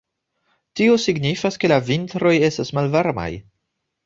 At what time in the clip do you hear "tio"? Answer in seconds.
0.79-0.95